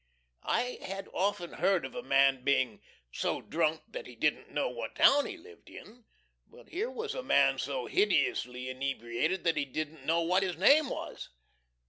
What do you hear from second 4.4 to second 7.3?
know what town he lived in," but here was a